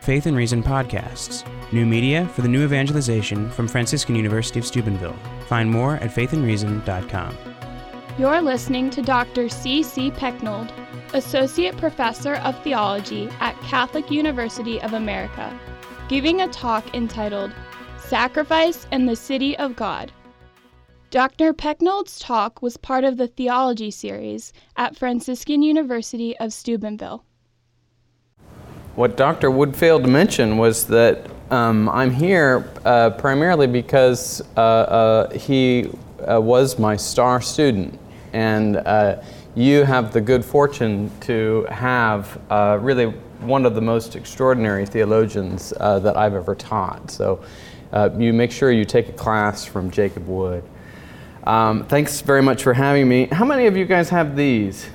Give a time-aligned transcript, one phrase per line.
[0.00, 5.16] Faith and Reason podcasts, new media for the new evangelization from Franciscan University of Steubenville.
[5.46, 7.36] Find more at faithandreason.com.
[8.18, 9.50] You're listening to Dr.
[9.50, 9.82] C.
[9.82, 10.10] C.
[10.10, 10.72] Pecknold,
[11.12, 15.58] Associate Professor of Theology at Catholic University of America,
[16.08, 17.52] giving a talk entitled
[17.98, 20.10] Sacrifice and the City of God.
[21.10, 21.52] Dr.
[21.52, 27.24] Pecknold's talk was part of the theology series at Franciscan University of Steubenville.
[29.00, 29.50] What Dr.
[29.50, 35.88] Wood failed to mention was that um, I'm here uh, primarily because uh, uh, he
[36.30, 37.98] uh, was my star student,
[38.34, 39.22] and uh,
[39.54, 43.06] you have the good fortune to have uh, really
[43.40, 47.10] one of the most extraordinary theologians that I've ever taught.
[47.10, 47.42] So
[48.18, 50.62] you make sure you take a class from Jacob Wood.
[51.44, 53.28] Um, thanks very much for having me.
[53.32, 54.90] How many of you guys have these?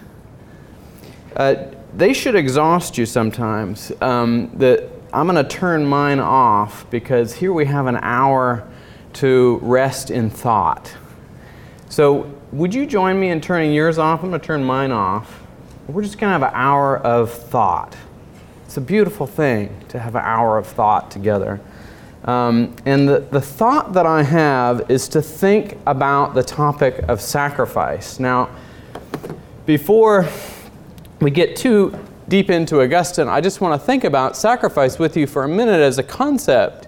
[1.96, 3.92] They should exhaust you sometimes.
[4.02, 4.52] Um,
[5.14, 8.68] I'm going to turn mine off because here we have an hour
[9.14, 10.94] to rest in thought.
[11.88, 14.24] So, would you join me in turning yours off?
[14.24, 15.42] I'm going to turn mine off.
[15.88, 17.96] We're just going to have an hour of thought.
[18.66, 21.62] It's a beautiful thing to have an hour of thought together.
[22.26, 27.22] Um, and the, the thought that I have is to think about the topic of
[27.22, 28.20] sacrifice.
[28.20, 28.50] Now,
[29.66, 30.28] before
[31.22, 35.28] we get too deep into Augustine, I just want to think about sacrifice with you
[35.28, 36.88] for a minute as a concept.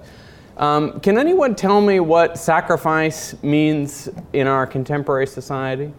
[0.57, 5.93] Um, can anyone tell me what sacrifice means in our contemporary society?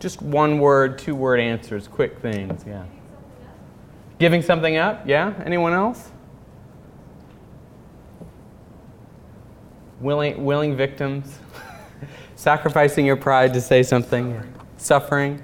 [0.00, 2.84] Just one word, two word answers, quick things, yeah.
[4.18, 5.34] Giving something up, yeah?
[5.44, 6.10] Anyone else?
[10.00, 11.38] Willing, willing victims?
[12.36, 14.42] Sacrificing your pride to say something?
[14.78, 15.42] Suffering?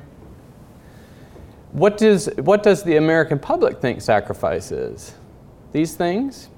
[1.73, 5.15] What does, what does the American public think sacrifice is?
[5.73, 6.51] These things?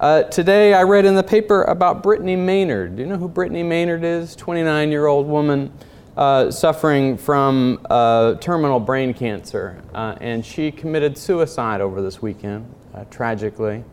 [0.00, 2.96] Uh, today I read in the paper about Brittany Maynard.
[2.96, 4.34] Do you know who Brittany Maynard is?
[4.34, 5.70] 29 year old woman
[6.16, 9.82] uh, suffering from uh, terminal brain cancer.
[9.94, 12.64] Uh, and she committed suicide over this weekend,
[12.94, 13.84] uh, tragically.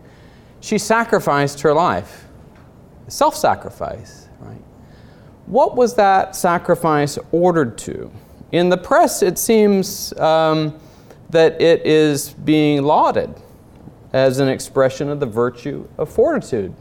[0.61, 2.25] She sacrificed her life,
[3.09, 4.61] self sacrifice, right?
[5.45, 8.09] What was that sacrifice ordered to?
[8.51, 10.79] In the press, it seems um,
[11.29, 13.33] that it is being lauded
[14.13, 16.73] as an expression of the virtue of fortitude.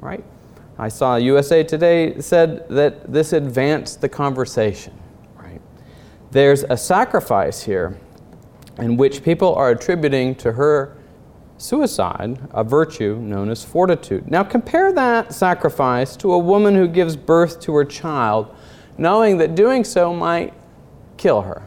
[0.00, 0.24] Right?
[0.78, 4.98] I saw USA Today said that this advanced the conversation.
[5.36, 5.60] Right?
[6.30, 7.98] There's a sacrifice here
[8.78, 10.96] in which people are attributing to her
[11.58, 14.30] suicide a virtue known as fortitude.
[14.30, 18.54] Now compare that sacrifice to a woman who gives birth to her child,
[18.96, 20.54] knowing that doing so might
[21.20, 21.62] kill her.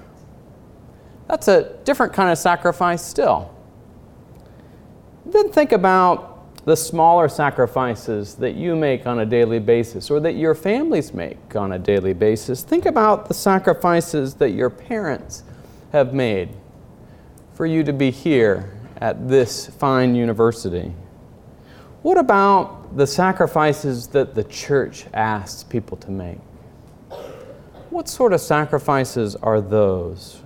[1.27, 3.53] That's a different kind of sacrifice still.
[5.25, 10.33] Then think about the smaller sacrifices that you make on a daily basis or that
[10.33, 12.63] your families make on a daily basis.
[12.63, 15.43] Think about the sacrifices that your parents
[15.91, 16.49] have made
[17.53, 20.93] for you to be here at this fine university.
[22.01, 26.39] What about the sacrifices that the church asks people to make?
[27.93, 30.41] What sort of sacrifices are those?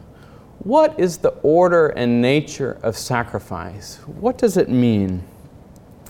[0.59, 3.99] What is the order and nature of sacrifice?
[4.05, 5.23] What does it mean?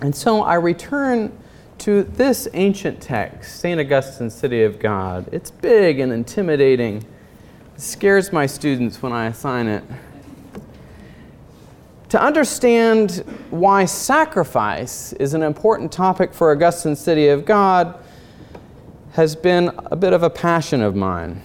[0.01, 1.31] And so I return
[1.77, 3.79] to this ancient text, St.
[3.79, 5.29] Augustine's City of God.
[5.31, 7.05] It's big and intimidating.
[7.75, 9.83] It scares my students when I assign it.
[12.09, 17.95] To understand why sacrifice is an important topic for Augustine's City of God,
[19.17, 21.41] has been a bit of a passion of mine.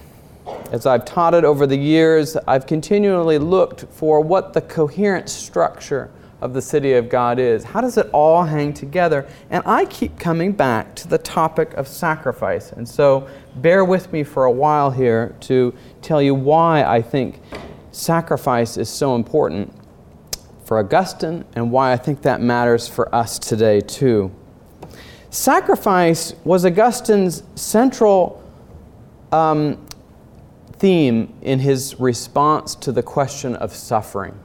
[0.71, 6.11] As I've taught it over the years, I've continually looked for what the coherent structure
[6.39, 7.63] of the city of God is.
[7.63, 9.27] How does it all hang together?
[9.49, 12.71] And I keep coming back to the topic of sacrifice.
[12.71, 15.73] And so bear with me for a while here to
[16.03, 17.41] tell you why I think
[17.91, 19.73] sacrifice is so important
[20.63, 24.31] for Augustine and why I think that matters for us today too.
[25.33, 28.43] Sacrifice was Augustine's central
[29.31, 29.83] um,
[30.73, 34.37] theme in his response to the question of suffering.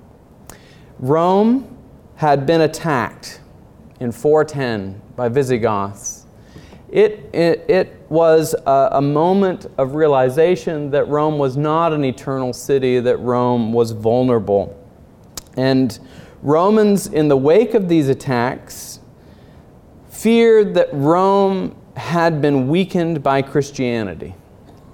[0.99, 1.77] Rome
[2.17, 3.43] had been attacked
[4.01, 6.25] in 410 by Visigoths.
[6.91, 12.55] It, it, it was a, a moment of realization that Rome was not an eternal
[12.55, 14.75] city, that Rome was vulnerable.
[15.55, 15.99] And
[16.41, 19.01] Romans, in the wake of these attacks,
[20.19, 24.35] feared that Rome had been weakened by Christianity.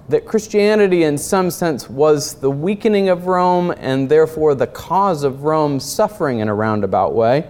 [0.07, 5.43] that Christianity, in some sense, was the weakening of Rome and therefore the cause of
[5.43, 7.47] Rome's suffering in a roundabout way.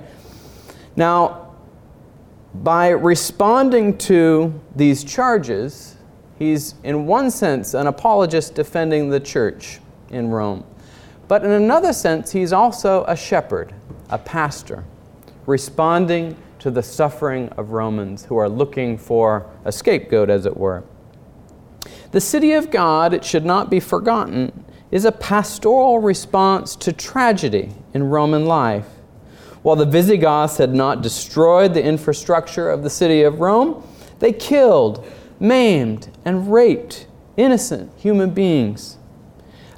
[0.95, 1.53] Now,
[2.53, 5.97] by responding to these charges,
[6.39, 9.79] he's, in one sense, an apologist defending the church
[10.09, 10.63] in Rome.
[11.27, 13.73] But in another sense, he's also a shepherd,
[14.09, 14.85] a pastor,
[15.45, 20.83] responding to the suffering of Romans who are looking for a scapegoat, as it were.
[22.09, 27.69] The city of God, it should not be forgotten, is a pastoral response to tragedy
[27.93, 28.87] in Roman life.
[29.61, 33.87] While the Visigoths had not destroyed the infrastructure of the city of Rome,
[34.17, 35.05] they killed,
[35.39, 37.05] maimed, and raped
[37.37, 38.94] innocent human beings.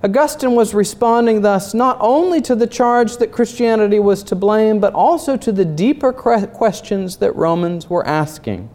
[0.07, 4.93] Augustine was responding thus not only to the charge that Christianity was to blame, but
[4.93, 8.69] also to the deeper questions that Romans were asking.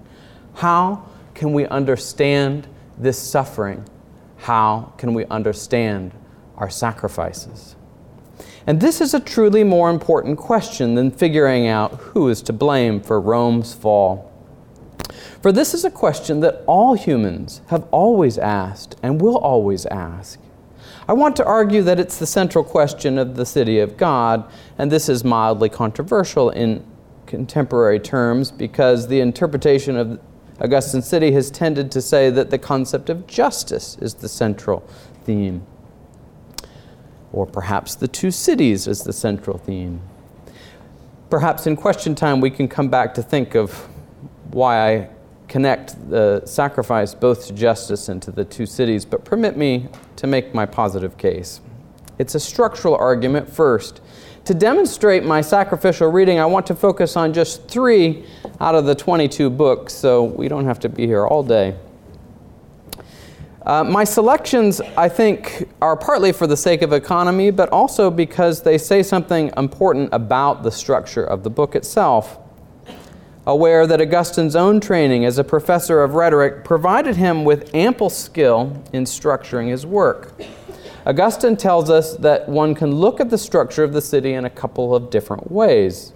[0.57, 2.69] How can we understand
[2.99, 3.89] this suffering,
[4.37, 6.13] how can we understand
[6.59, 7.77] our sacrifices?
[8.67, 13.01] And this is a truly more important question than figuring out who is to blame
[13.01, 14.31] for Rome's fall.
[15.41, 20.39] For this is a question that all humans have always asked and will always ask.
[21.09, 24.91] I want to argue that it's the central question of the city of God, and
[24.91, 26.85] this is mildly controversial in
[27.27, 30.21] contemporary terms because the interpretation of
[30.61, 34.89] Augustine City has tended to say that the concept of justice is the central
[35.25, 35.67] theme.
[37.33, 40.03] Or perhaps the two cities is the central theme.
[41.31, 43.89] Perhaps in question time we can come back to think of
[44.51, 45.09] why I
[45.53, 50.27] connect the sacrifice both to justice and to the two cities, but permit me to
[50.27, 51.61] make my positive case.
[52.19, 54.01] It's a structural argument first.
[54.47, 58.25] To demonstrate my sacrificial reading, I want to focus on just three
[58.61, 61.77] out of the 22 books, so we don't have to be here all day.
[63.67, 68.63] Uh, my selections, I think, are partly for the sake of economy, but also because
[68.63, 72.39] they say something important about the structure of the book itself.
[73.45, 78.81] Aware that Augustine's own training as a professor of rhetoric provided him with ample skill
[78.93, 80.33] in structuring his work.
[81.05, 84.51] Augustine tells us that one can look at the structure of the city in a
[84.51, 86.13] couple of different ways.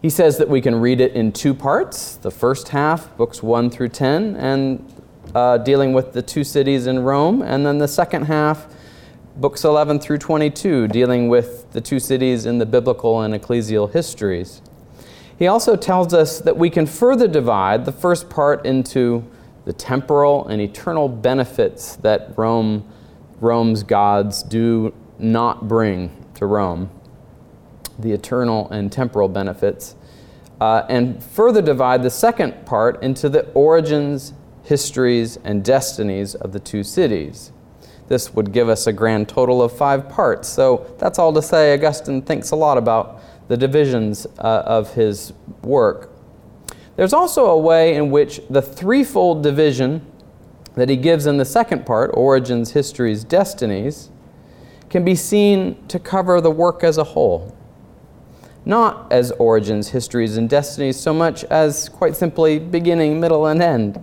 [0.00, 3.70] He says that we can read it in two parts the first half, books 1
[3.70, 5.02] through 10, and
[5.34, 8.68] uh, dealing with the two cities in Rome, and then the second half,
[9.36, 14.62] books 11 through 22, dealing with the two cities in the biblical and ecclesial histories.
[15.42, 19.28] He also tells us that we can further divide the first part into
[19.64, 22.88] the temporal and eternal benefits that Rome
[23.40, 26.90] Rome's gods do not bring to Rome
[27.98, 29.96] the eternal and temporal benefits,
[30.60, 36.60] uh, and further divide the second part into the origins, histories, and destinies of the
[36.60, 37.50] two cities.
[38.06, 40.48] This would give us a grand total of five parts.
[40.48, 43.20] So that's all to say, Augustine thinks a lot about
[43.52, 46.10] the divisions uh, of his work.
[46.96, 50.06] There's also a way in which the threefold division
[50.74, 54.08] that he gives in the second part, Origins, Histories, Destinies,
[54.88, 57.54] can be seen to cover the work as a whole.
[58.64, 64.02] Not as origins, histories, and destinies so much as quite simply beginning, middle, and end,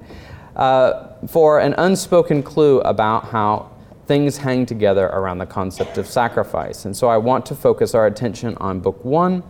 [0.56, 3.69] uh, for an unspoken clue about how
[4.10, 6.84] things hang together around the concept of sacrifice.
[6.84, 9.44] And so I want to focus our attention on Book 1,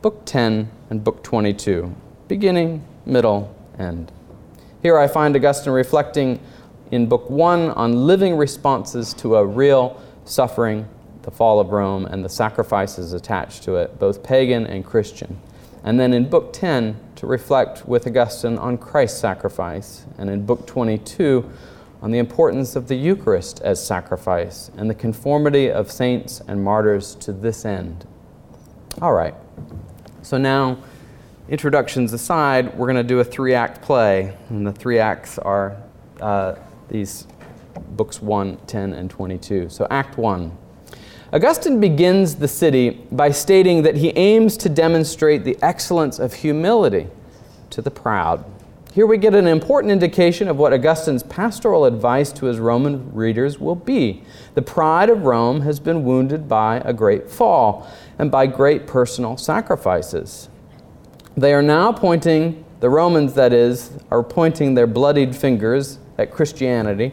[0.00, 1.92] Book 10, and Book 22,
[2.28, 4.12] beginning, middle, end.
[4.80, 6.38] Here I find Augustine reflecting
[6.92, 10.88] in Book 1 on living responses to a real suffering,
[11.22, 15.36] the fall of Rome, and the sacrifices attached to it, both pagan and Christian.
[15.82, 20.06] And then in Book 10, to reflect with Augustine on Christ's sacrifice.
[20.16, 21.50] And in Book 22,
[22.02, 27.14] on the importance of the Eucharist as sacrifice and the conformity of saints and martyrs
[27.16, 28.06] to this end.
[29.00, 29.34] All right.
[30.22, 30.78] So now,
[31.48, 34.36] introductions aside, we're going to do a three act play.
[34.48, 35.76] And the three acts are
[36.20, 36.56] uh,
[36.88, 37.26] these
[37.90, 39.68] books 1, 10, and 22.
[39.68, 40.56] So, Act 1.
[41.32, 47.08] Augustine begins the city by stating that he aims to demonstrate the excellence of humility
[47.70, 48.44] to the proud.
[48.96, 53.60] Here we get an important indication of what Augustine's pastoral advice to his Roman readers
[53.60, 54.22] will be.
[54.54, 57.86] The pride of Rome has been wounded by a great fall
[58.18, 60.48] and by great personal sacrifices.
[61.36, 67.12] They are now pointing, the Romans that is, are pointing their bloodied fingers at Christianity,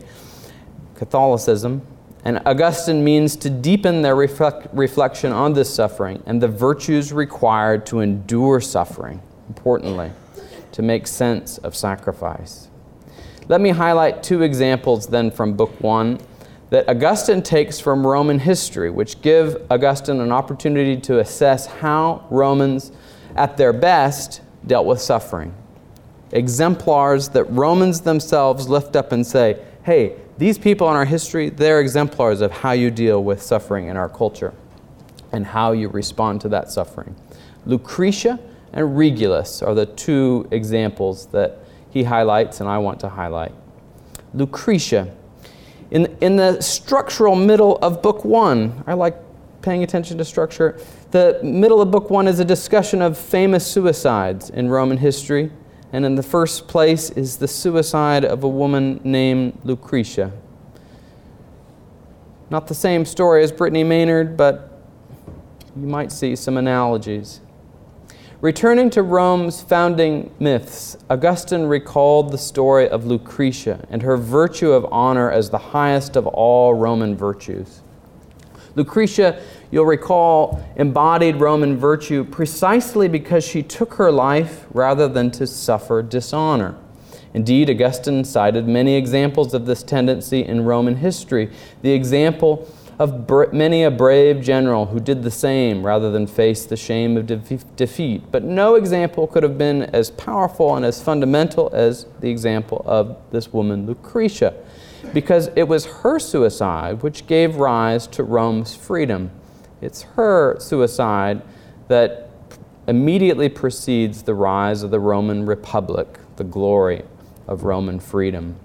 [0.96, 1.86] Catholicism,
[2.24, 7.86] and Augustine means to deepen their reflect, reflection on this suffering and the virtues required
[7.88, 10.14] to endure suffering, importantly,
[10.74, 12.68] to make sense of sacrifice.
[13.48, 16.20] Let me highlight two examples then from Book 1
[16.70, 22.92] that Augustine takes from Roman history, which give Augustine an opportunity to assess how Romans,
[23.36, 25.54] at their best, dealt with suffering.
[26.32, 31.80] Exemplars that Romans themselves lift up and say, hey, these people in our history, they're
[31.80, 34.54] exemplars of how you deal with suffering in our culture
[35.32, 37.16] and how you respond to that suffering.
[37.68, 38.40] Lucretia
[38.74, 41.60] and Regulus are the two examples that
[41.92, 43.54] he highlights and I want to highlight.
[44.34, 45.14] Lucretia.
[45.92, 49.16] In, in the structural middle of Book One, I like
[49.62, 50.80] paying attention to structure.
[51.12, 55.52] The middle of Book One is a discussion of famous suicides in Roman history.
[55.92, 60.32] And in the first place is the suicide of a woman named Lucretia.
[62.50, 64.82] Not the same story as Brittany Maynard, but
[65.76, 67.40] you might see some analogies.
[68.44, 74.86] Returning to Rome's founding myths, Augustine recalled the story of Lucretia and her virtue of
[74.92, 77.80] honor as the highest of all Roman virtues.
[78.76, 85.48] Lucretia, you'll recall, embodied Roman virtue precisely because she took her life rather than to
[85.48, 86.76] suffer dishonor.
[87.34, 91.50] Indeed, Augustine cited many examples of this tendency in Roman history.
[91.82, 92.68] The example
[93.00, 97.26] of many a brave general who did the same rather than face the shame of
[97.26, 97.38] de-
[97.76, 98.24] defeat.
[98.32, 103.18] But no example could have been as powerful and as fundamental as the example of
[103.32, 104.54] this woman, Lucretia,
[105.14, 109.32] because it was her suicide which gave rise to Rome's freedom.
[109.82, 111.42] It's her suicide
[111.88, 112.30] that
[112.88, 117.04] immediately precedes the rise of the Roman Republic, the glory
[117.48, 118.56] of Roman freedom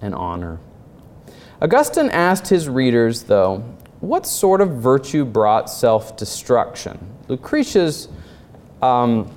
[0.00, 0.58] and honor.
[1.60, 3.58] Augustine asked his readers, though,
[4.00, 6.98] what sort of virtue brought self destruction?
[7.28, 8.08] Lucretia's,
[8.82, 9.30] um,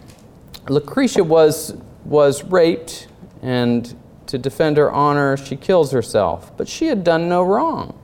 [0.68, 3.08] Lucretia was, was raped,
[3.42, 3.96] and
[4.28, 6.56] to defend her honor, she kills herself.
[6.58, 7.98] But she had done no wrong.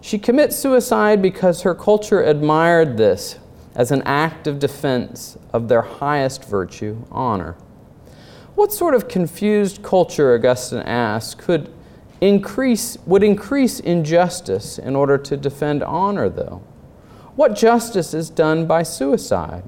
[0.00, 3.38] She commits suicide because her culture admired this
[3.74, 7.56] as an act of defense of their highest virtue, honor.
[8.56, 11.72] What sort of confused culture, Augustine asks, could
[12.20, 16.62] increase, would increase injustice in order to defend honor, though?
[17.36, 19.62] What justice is done by suicide?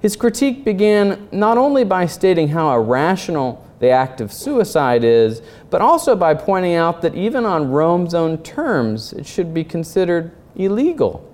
[0.00, 5.80] His critique began not only by stating how irrational the act of suicide is, but
[5.80, 11.26] also by pointing out that even on Rome's own terms, it should be considered illegal.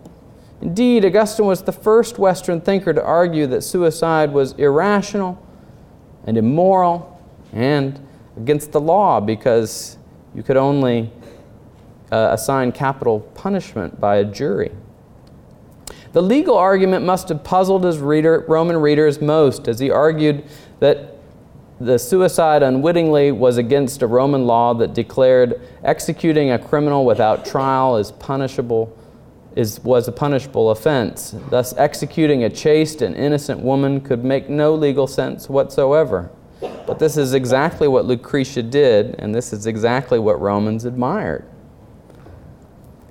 [0.62, 5.44] Indeed, Augustine was the first Western thinker to argue that suicide was irrational
[6.24, 7.20] and immoral
[7.52, 8.00] and
[8.36, 9.95] against the law because
[10.36, 11.10] you could only
[12.12, 14.70] uh, assign capital punishment by a jury.
[16.12, 20.44] The legal argument must have puzzled his reader, Roman readers most, as he argued
[20.78, 21.16] that
[21.80, 27.96] the suicide unwittingly was against a Roman law that declared executing a criminal without trial
[27.96, 28.96] is punishable
[29.54, 31.34] is, was a punishable offense.
[31.48, 36.30] Thus, executing a chaste and innocent woman could make no legal sense whatsoever.
[36.86, 41.44] But this is exactly what Lucretia did, and this is exactly what Romans admired.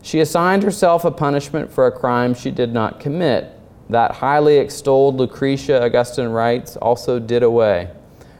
[0.01, 3.51] She assigned herself a punishment for a crime she did not commit.
[3.89, 7.89] That highly extolled Lucretia, Augustine writes, also did away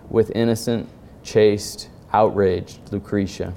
[0.10, 0.88] with innocent,
[1.24, 3.54] chaste, outraged Lucretia.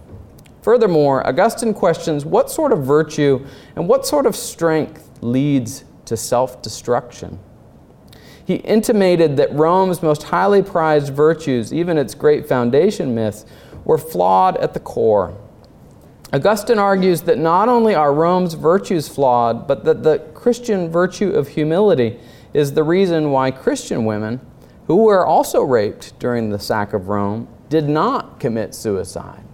[0.63, 6.61] Furthermore, Augustine questions what sort of virtue and what sort of strength leads to self
[6.61, 7.39] destruction.
[8.49, 13.45] He intimated that Rome's most highly prized virtues, even its great foundation myths,
[13.85, 15.37] were flawed at the core.
[16.33, 21.49] Augustine argues that not only are Rome's virtues flawed, but that the Christian virtue of
[21.49, 22.19] humility
[22.55, 24.41] is the reason why Christian women,
[24.87, 29.45] who were also raped during the sack of Rome, did not commit suicide.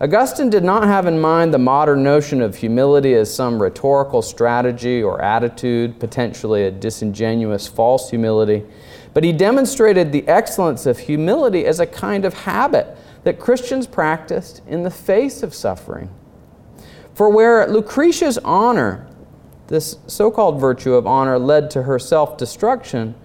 [0.00, 5.02] Augustine did not have in mind the modern notion of humility as some rhetorical strategy
[5.02, 8.64] or attitude, potentially a disingenuous false humility,
[9.12, 14.62] but he demonstrated the excellence of humility as a kind of habit that Christians practiced
[14.68, 16.08] in the face of suffering.
[17.12, 19.04] For where Lucretia's honor,
[19.66, 23.16] this so called virtue of honor, led to her self destruction,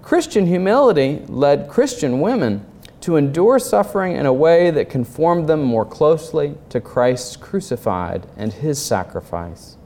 [0.00, 2.64] Christian humility led Christian women
[3.04, 8.50] to endure suffering in a way that conformed them more closely to Christ crucified and
[8.50, 9.76] his sacrifice.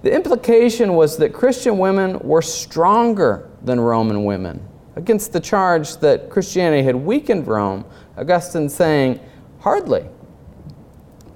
[0.00, 4.66] The implication was that Christian women were stronger than Roman women.
[4.96, 7.84] Against the charge that Christianity had weakened Rome,
[8.16, 9.20] Augustine saying,
[9.58, 10.06] hardly.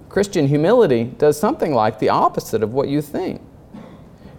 [0.08, 3.42] Christian humility does something like the opposite of what you think.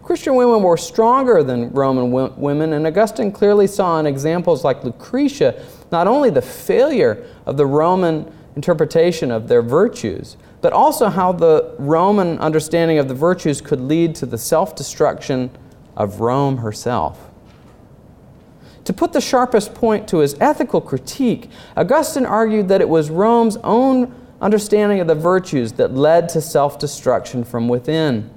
[0.01, 5.63] Christian women were stronger than Roman women, and Augustine clearly saw in examples like Lucretia
[5.91, 11.75] not only the failure of the Roman interpretation of their virtues, but also how the
[11.77, 15.51] Roman understanding of the virtues could lead to the self destruction
[15.95, 17.29] of Rome herself.
[18.85, 23.57] To put the sharpest point to his ethical critique, Augustine argued that it was Rome's
[23.57, 28.29] own understanding of the virtues that led to self destruction from within.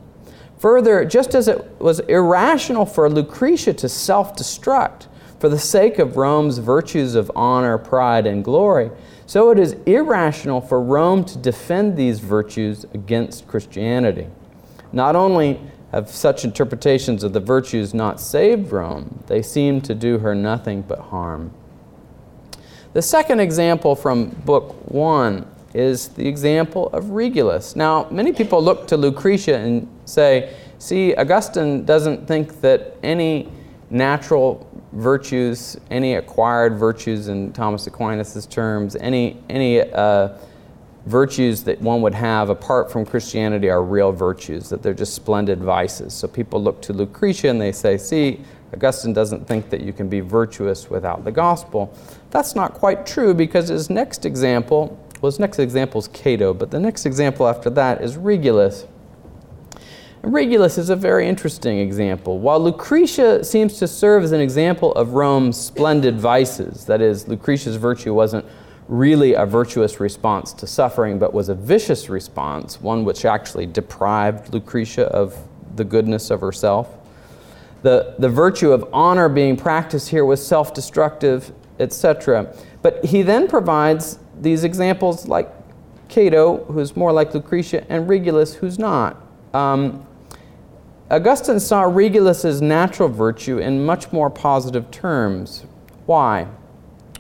[0.58, 5.06] Further, just as it was irrational for Lucretia to self destruct
[5.38, 8.90] for the sake of Rome's virtues of honor, pride, and glory,
[9.26, 14.26] so it is irrational for Rome to defend these virtues against Christianity.
[14.92, 15.61] Not only
[15.92, 20.83] have such interpretations of the virtues not saved Rome, they seem to do her nothing
[20.83, 21.52] but harm.
[22.95, 27.76] The second example from Book 1 is the example of Regulus.
[27.76, 33.52] Now, many people look to Lucretia and say, see, Augustine doesn't think that any
[33.90, 40.37] natural virtues, any acquired virtues in Thomas Aquinas' terms, any, any uh,
[41.07, 45.62] virtues that one would have apart from Christianity are real virtues, that they're just splendid
[45.62, 46.14] vices.
[46.14, 48.40] So people look to Lucretia and they say, see,
[48.73, 51.95] Augustine doesn't think that you can be virtuous without the gospel.
[52.30, 56.71] That's not quite true because his next example well, his next example is Cato, but
[56.71, 58.87] the next example after that is Regulus.
[60.22, 62.38] Regulus is a very interesting example.
[62.38, 67.76] While Lucretia seems to serve as an example of Rome's splendid vices, that is, Lucretia's
[67.76, 68.44] virtue wasn't
[68.88, 74.52] really a virtuous response to suffering, but was a vicious response, one which actually deprived
[74.52, 75.37] Lucretia of
[75.76, 76.96] the goodness of herself.
[77.82, 82.52] The, the virtue of honor being practiced here was self destructive, etc.
[82.82, 85.48] But he then provides these examples like
[86.08, 89.22] Cato, who's more like Lucretia, and Regulus, who's not.
[89.54, 90.06] Um,
[91.10, 95.64] Augustine saw Regulus's natural virtue in much more positive terms.
[96.04, 96.46] Why?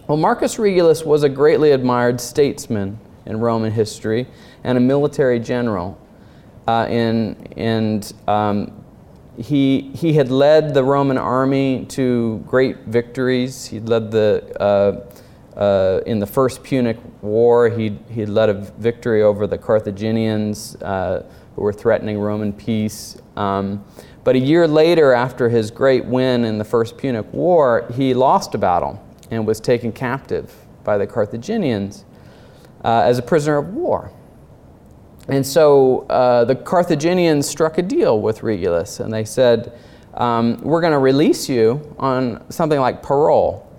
[0.06, 4.26] Well, Marcus Regulus was a greatly admired statesman in Roman history
[4.62, 5.98] and a military general.
[6.66, 8.84] Uh, in, and um,
[9.38, 13.64] he, he had led the Roman army to great victories.
[13.64, 15.18] He led the uh,
[15.58, 21.24] uh, in the First Punic War, he he led a victory over the Carthaginians uh,
[21.56, 23.16] who were threatening Roman peace.
[23.38, 23.84] Um,
[24.24, 28.54] but a year later, after his great win in the First Punic War, he lost
[28.54, 30.52] a battle and was taken captive
[30.84, 32.04] by the Carthaginians
[32.84, 34.10] uh, as a prisoner of war.
[35.28, 39.78] And so uh, the Carthaginians struck a deal with Regulus, and they said,
[40.14, 43.70] um, We're going to release you on something like parole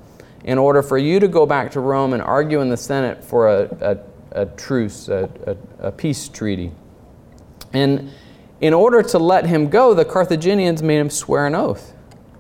[0.45, 3.50] in order for you to go back to Rome and argue in the Senate for
[3.50, 5.30] a, a, a truce, a,
[5.80, 6.72] a, peace treaty.
[7.74, 8.12] And
[8.62, 11.93] in order to let him go, the Carthaginians made him swear an oath.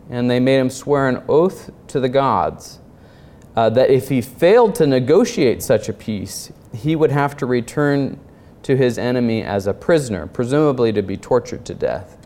[0.09, 2.79] And they made him swear an oath to the gods
[3.55, 8.19] uh, that if he failed to negotiate such a peace, he would have to return
[8.63, 12.17] to his enemy as a prisoner, presumably to be tortured to death.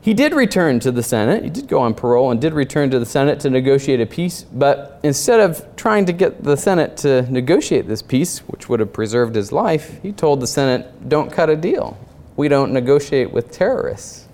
[0.00, 1.44] He did return to the Senate.
[1.44, 4.44] He did go on parole and did return to the Senate to negotiate a peace.
[4.44, 8.92] But instead of trying to get the Senate to negotiate this peace, which would have
[8.92, 11.98] preserved his life, he told the Senate, don't cut a deal.
[12.38, 14.28] We don't negotiate with terrorists.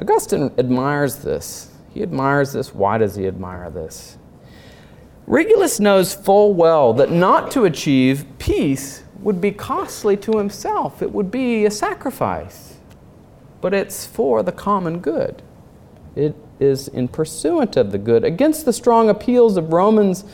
[0.00, 1.72] Augustine admires this.
[1.92, 2.72] He admires this.
[2.72, 4.16] Why does he admire this?
[5.26, 11.02] Regulus knows full well that not to achieve peace would be costly to himself.
[11.02, 12.76] It would be a sacrifice.
[13.60, 15.42] But it's for the common good.
[16.14, 20.24] It is in pursuant of the good, against the strong appeals of Romans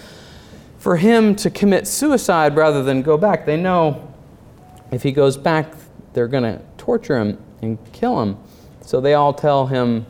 [0.84, 3.46] for him to commit suicide rather than go back.
[3.46, 4.12] They know
[4.92, 5.72] if he goes back,
[6.12, 8.36] they're going to torture him and kill him.
[8.82, 10.04] So they all tell him,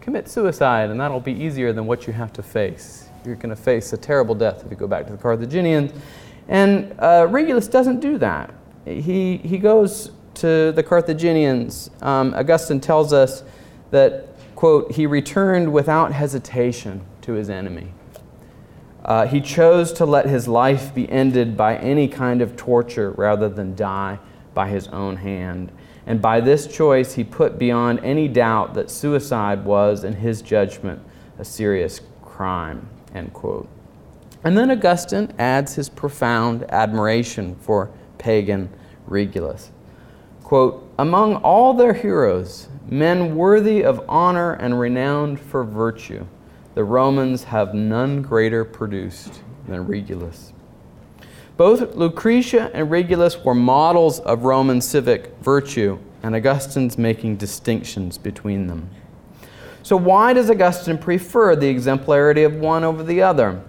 [0.00, 3.10] commit suicide, and that'll be easier than what you have to face.
[3.26, 5.92] You're going to face a terrible death if you go back to the Carthaginians.
[6.48, 8.50] And uh, Regulus doesn't do that.
[8.86, 11.90] He, he goes to the Carthaginians.
[12.00, 13.44] Um, Augustine tells us
[13.90, 17.92] that, quote, he returned without hesitation to his enemy.
[19.04, 23.48] Uh, he chose to let his life be ended by any kind of torture rather
[23.48, 24.18] than die
[24.54, 25.70] by his own hand.
[26.06, 31.02] And by this choice, he put beyond any doubt that suicide was, in his judgment,
[31.38, 32.88] a serious crime.
[33.14, 33.68] End quote.
[34.42, 38.70] And then Augustine adds his profound admiration for pagan
[39.06, 39.70] Regulus.
[40.42, 46.26] Quote, Among all their heroes, men worthy of honor and renowned for virtue,
[46.74, 50.52] the Romans have none greater produced than Regulus.
[51.56, 58.66] Both Lucretia and Regulus were models of Roman civic virtue, and Augustine's making distinctions between
[58.66, 58.90] them.
[59.84, 63.62] So, why does Augustine prefer the exemplarity of one over the other?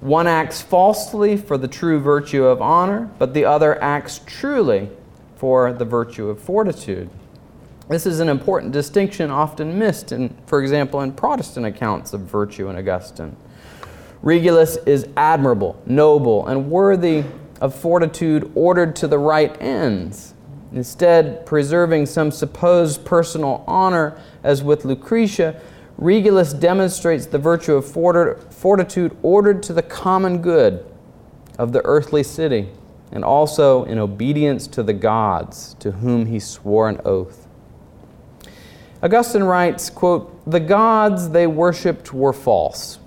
[0.00, 4.88] One acts falsely for the true virtue of honor, but the other acts truly
[5.36, 7.10] for the virtue of fortitude.
[7.90, 12.68] This is an important distinction often missed, in, for example, in Protestant accounts of virtue
[12.68, 13.36] in Augustine.
[14.22, 17.24] Regulus is admirable, noble, and worthy
[17.60, 20.34] of fortitude ordered to the right ends.
[20.72, 25.60] Instead, preserving some supposed personal honor, as with Lucretia,
[25.98, 30.86] Regulus demonstrates the virtue of fortitude ordered to the common good
[31.58, 32.68] of the earthly city,
[33.10, 37.48] and also in obedience to the gods to whom he swore an oath.
[39.02, 42.98] Augustine writes, quote, The gods they worshipped were false.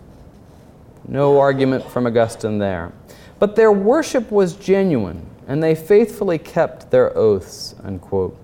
[1.07, 2.91] No argument from Augustine there.
[3.39, 8.37] But their worship was genuine, and they faithfully kept their oaths, unquote.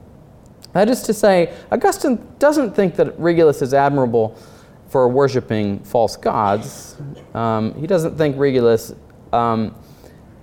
[0.73, 4.37] That is to say, Augustine doesn't think that Regulus is admirable
[4.89, 6.97] for worshiping false gods.
[7.33, 8.93] Um, he doesn't think Regulus
[9.31, 9.75] um,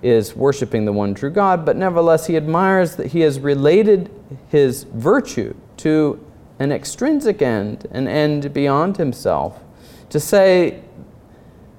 [0.01, 4.09] is worshiping the one true God, but nevertheless, he admires that he has related
[4.49, 6.26] his virtue to
[6.59, 9.63] an extrinsic end, an end beyond himself.
[10.09, 10.81] To say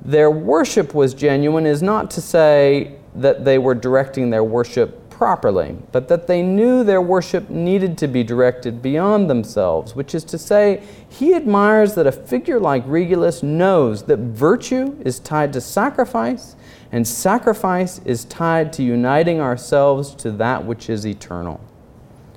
[0.02, 5.76] their worship was genuine is not to say that they were directing their worship properly,
[5.90, 10.38] but that they knew their worship needed to be directed beyond themselves, which is to
[10.38, 16.54] say, he admires that a figure like Regulus knows that virtue is tied to sacrifice,
[16.92, 21.60] and sacrifice is tied to uniting ourselves to that which is eternal.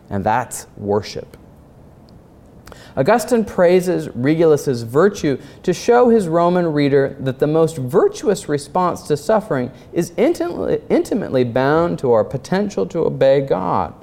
[0.10, 1.38] And that's worship.
[2.98, 9.16] Augustine praises Regulus's virtue to show his Roman reader that the most virtuous response to
[9.16, 13.94] suffering is intimately, intimately bound to our potential to obey God.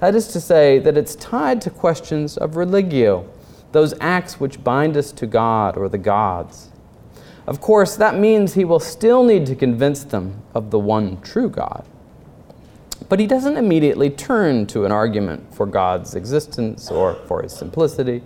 [0.00, 3.28] That is to say, that it's tied to questions of religio,
[3.72, 6.68] those acts which bind us to God or the gods.
[7.46, 11.50] Of course, that means he will still need to convince them of the one true
[11.50, 11.84] God.
[13.08, 18.22] But he doesn't immediately turn to an argument for God's existence or for his simplicity.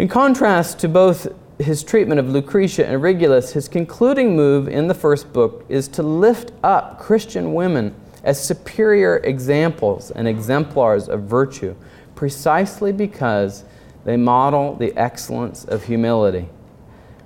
[0.00, 4.94] In contrast to both his treatment of Lucretia and Regulus, his concluding move in the
[4.94, 11.76] first book is to lift up Christian women as superior examples and exemplars of virtue,
[12.14, 13.64] precisely because
[14.06, 16.48] they model the excellence of humility,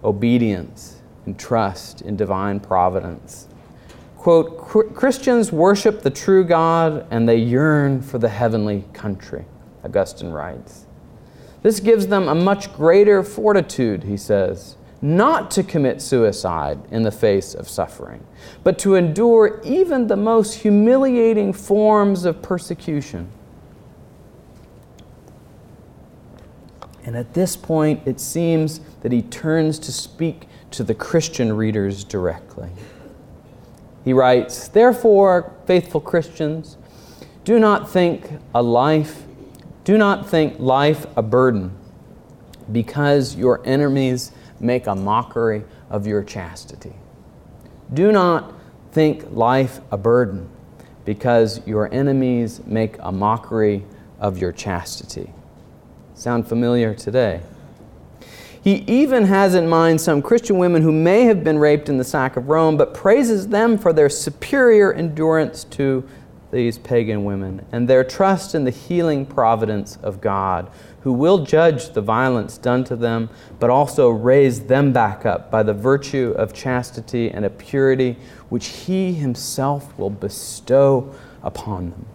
[0.02, 3.46] obedience, and trust in divine providence.
[4.16, 4.58] Quote,
[4.96, 9.44] Christians worship the true God and they yearn for the heavenly country,
[9.84, 10.86] Augustine writes.
[11.64, 17.10] This gives them a much greater fortitude, he says, not to commit suicide in the
[17.10, 18.22] face of suffering,
[18.62, 23.30] but to endure even the most humiliating forms of persecution.
[27.02, 32.04] And at this point, it seems that he turns to speak to the Christian readers
[32.04, 32.68] directly.
[34.04, 36.76] He writes, Therefore, faithful Christians,
[37.42, 39.23] do not think a life
[39.84, 41.76] do not think life a burden
[42.72, 46.94] because your enemies make a mockery of your chastity.
[47.92, 48.52] Do not
[48.92, 50.48] think life a burden
[51.04, 53.84] because your enemies make a mockery
[54.18, 55.30] of your chastity.
[56.14, 57.42] Sound familiar today?
[58.62, 62.04] He even has in mind some Christian women who may have been raped in the
[62.04, 66.08] sack of Rome, but praises them for their superior endurance to
[66.54, 71.90] these pagan women and their trust in the healing providence of God, who will judge
[71.90, 76.54] the violence done to them, but also raise them back up by the virtue of
[76.54, 78.16] chastity and a purity
[78.48, 81.12] which He Himself will bestow
[81.42, 82.06] upon them.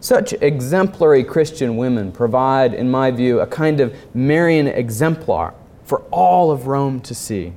[0.00, 6.50] Such exemplary Christian women provide, in my view, a kind of Marian exemplar for all
[6.50, 7.52] of Rome to see.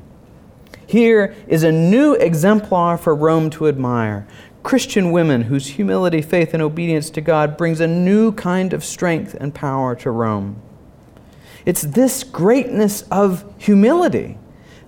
[0.89, 4.25] Here is a new exemplar for Rome to admire,
[4.63, 9.35] Christian women whose humility, faith, and obedience to God brings a new kind of strength
[9.39, 10.59] and power to Rome.
[11.63, 14.39] It's this greatness of humility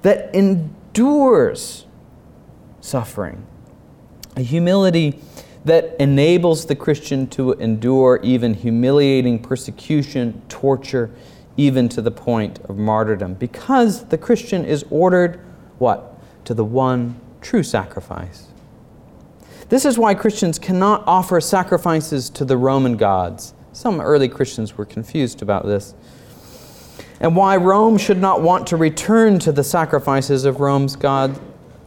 [0.02, 1.86] that endures
[2.80, 3.46] suffering,
[4.36, 5.20] a humility
[5.66, 11.12] that enables the Christian to endure even humiliating persecution, torture,
[11.58, 15.40] even to the point of martyrdom, because the Christian is ordered
[15.82, 16.18] what?
[16.46, 18.48] To the one true sacrifice.
[19.68, 23.54] This is why Christians cannot offer sacrifices to the Roman gods.
[23.74, 25.94] Some early Christians were confused about this.
[27.20, 31.40] And why Rome should not want to return to the sacrifices of Rome's god,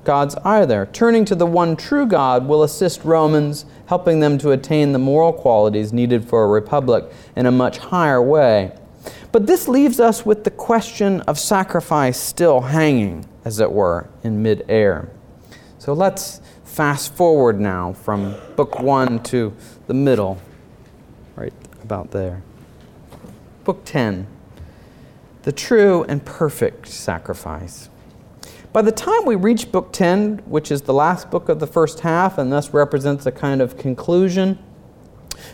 [0.05, 0.89] gods either.
[0.93, 5.33] Turning to the one true God will assist Romans, helping them to attain the moral
[5.33, 7.05] qualities needed for a republic
[7.37, 8.73] in a much higher way.
[9.31, 14.43] But this leaves us with the question of sacrifice still hanging, as it were, in
[14.43, 15.09] midair.
[15.79, 19.55] So let's fast forward now from book one to
[19.87, 20.41] the middle,
[21.37, 21.53] right
[21.83, 22.43] about there.
[23.65, 24.27] Book 10
[25.43, 27.89] The True and Perfect Sacrifice.
[28.73, 32.01] By the time we reach Book 10, which is the last book of the first
[32.01, 34.59] half and thus represents a kind of conclusion,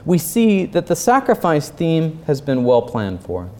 [0.04, 3.50] we see that the sacrifice theme has been well planned for.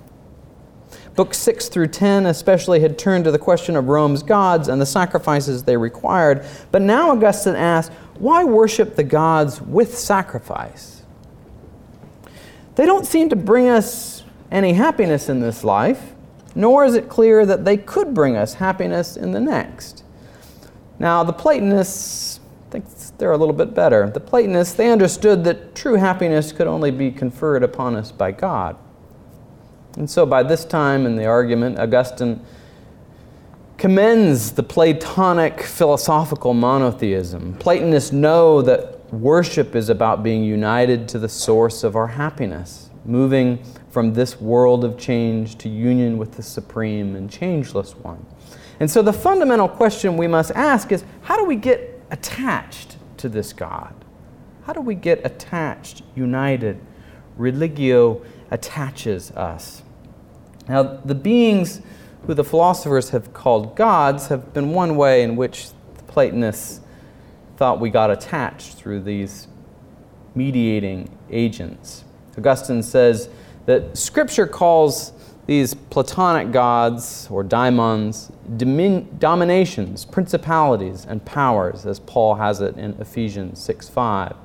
[1.16, 4.87] Books 6 through 10 especially had turned to the question of Rome's gods and the
[4.87, 11.03] sacrifices they required, but now Augustine asks, why worship the gods with sacrifice?
[12.77, 16.14] They don't seem to bring us any happiness in this life
[16.55, 20.05] nor is it clear that they could bring us happiness in the next.
[20.99, 22.85] Now, the Platonists, think
[23.18, 24.11] they're a little bit better.
[24.11, 28.77] The Platonists, they understood that true happiness could only be conferred upon us by God.
[29.96, 32.44] And so, by this time in the argument, Augustine
[33.76, 37.55] commends the Platonic philosophical monotheism.
[37.55, 43.59] Platonists know that worship is about being united to the source of our happiness, moving
[43.88, 48.24] from this world of change to union with the supreme and changeless one.
[48.79, 53.29] And so the fundamental question we must ask is how do we get attached to
[53.29, 53.94] this God?
[54.64, 56.79] How do we get attached, united?
[57.37, 59.82] Religio attaches us.
[60.68, 61.80] Now, the beings
[62.26, 66.80] who the philosophers have called gods have been one way in which the Platonists
[67.56, 69.48] thought we got attached through these
[70.34, 72.04] mediating agents.
[72.36, 73.28] Augustine says
[73.66, 75.12] that Scripture calls
[75.46, 82.92] these Platonic gods or daimons domin- dominations, principalities, and powers, as Paul has it in
[83.00, 84.36] Ephesians 6 5.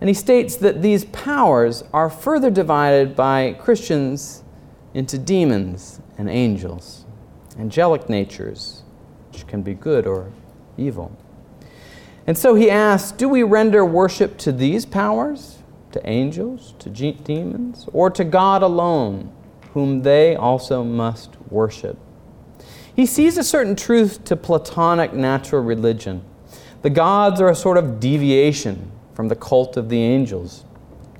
[0.00, 4.44] And he states that these powers are further divided by Christians
[4.94, 7.04] into demons and angels,
[7.58, 8.82] angelic natures,
[9.32, 10.32] which can be good or
[10.76, 11.16] evil.
[12.26, 15.58] And so he asks Do we render worship to these powers?
[15.92, 19.32] to angels, to demons, or to God alone,
[19.72, 21.98] whom they also must worship.
[22.94, 26.24] He sees a certain truth to Platonic natural religion.
[26.82, 30.64] The gods are a sort of deviation from the cult of the angels,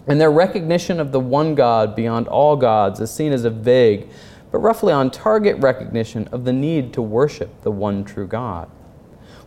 [0.06, 4.08] and their recognition of the one God beyond all gods is seen as a vague,
[4.52, 8.70] but roughly on target recognition of the need to worship the one true God.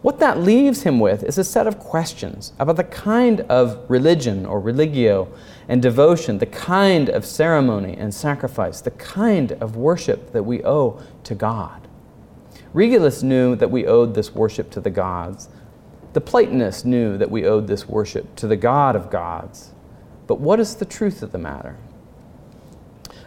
[0.02, 4.46] What that leaves him with is a set of questions about the kind of religion
[4.46, 5.30] or religio
[5.70, 11.02] and devotion, the kind of ceremony and sacrifice, the kind of worship that we owe
[11.24, 11.88] to God.
[12.74, 15.48] Regulus knew that we owed this worship to the gods.
[16.13, 19.71] The Platonists knew that we owed this worship to the God of gods.
[20.28, 21.78] But what is the truth of the matter?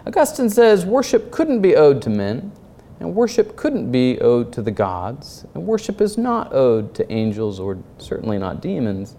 [0.07, 2.53] Augustine says worship couldn't be owed to men
[3.01, 7.59] and worship couldn't be owed to the gods, and worship is not owed to angels
[7.59, 9.17] or certainly not demons.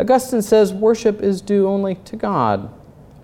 [0.00, 2.72] Augustine says worship is due only to God.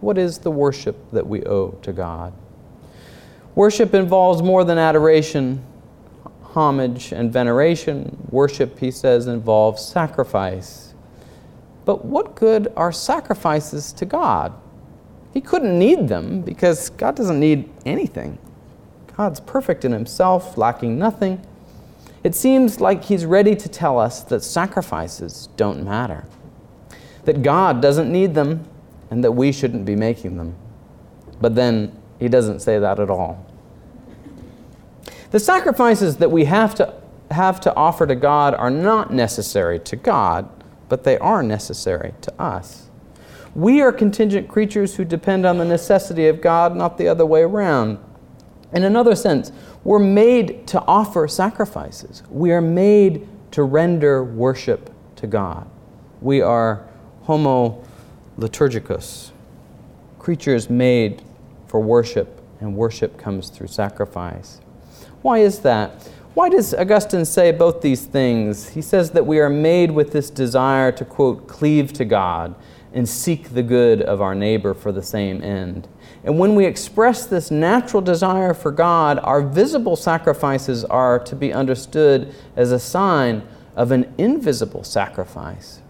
[0.00, 2.33] What is the worship that we owe to God?
[3.54, 5.64] Worship involves more than adoration,
[6.55, 8.17] homage, and veneration.
[8.31, 10.95] Worship, he says, involves sacrifice.
[11.85, 14.53] But what good are sacrifices to God?
[15.33, 18.38] He couldn't need them because God doesn't need anything.
[19.17, 21.45] God's perfect in himself, lacking nothing.
[22.23, 26.25] It seems like he's ready to tell us that sacrifices don't matter,
[27.25, 28.67] that God doesn't need them,
[29.11, 30.55] and that we shouldn't be making them.
[31.40, 33.45] But then he doesn't say that at all.
[35.35, 36.94] The sacrifices that we have to
[37.33, 40.49] have to offer to God are not necessary to God,
[40.88, 42.88] but they are necessary to us.
[43.53, 47.42] We are contingent creatures who depend on the necessity of God, not the other way
[47.42, 47.99] around.
[48.73, 49.51] In another sense,
[49.83, 52.23] we're made to offer sacrifices.
[52.31, 55.68] We are made to render worship to God.
[56.20, 56.88] We are
[57.23, 57.83] homo
[58.38, 59.33] liturgicus,
[60.20, 61.23] creatures made
[61.66, 64.61] for worship, and worship comes through sacrifice.
[65.25, 66.07] Why is that?
[66.35, 68.69] Why does Augustine say both these things?
[68.69, 72.55] He says that we are made with this desire to, quote, cleave to God
[72.93, 75.89] and seek the good of our neighbor for the same end.
[76.25, 81.55] And when we express this natural desire for God, our visible sacrifices are to be
[81.55, 85.81] understood as a sign of an invisible sacrifice.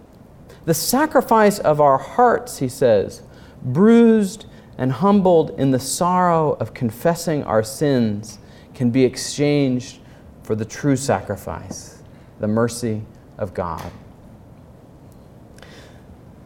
[0.64, 3.23] The sacrifice of our hearts, he says,
[3.64, 4.47] bruised
[4.79, 8.38] and humbled in the sorrow of confessing our sins,
[8.74, 9.98] can be exchanged
[10.42, 12.02] for the true sacrifice,
[12.40, 13.02] the mercy
[13.38, 13.90] of God.